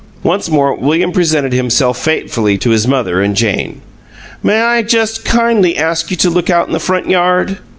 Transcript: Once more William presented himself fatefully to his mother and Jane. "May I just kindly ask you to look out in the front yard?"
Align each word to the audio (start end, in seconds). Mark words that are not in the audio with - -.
Once 0.23 0.49
more 0.49 0.73
William 0.75 1.11
presented 1.11 1.53
himself 1.53 1.95
fatefully 1.95 2.57
to 2.57 2.71
his 2.71 2.87
mother 2.87 3.21
and 3.21 3.35
Jane. 3.35 3.81
"May 4.41 4.59
I 4.61 4.81
just 4.81 5.23
kindly 5.23 5.77
ask 5.77 6.09
you 6.09 6.17
to 6.17 6.29
look 6.31 6.49
out 6.49 6.65
in 6.65 6.73
the 6.73 6.79
front 6.79 7.07
yard?" 7.07 7.59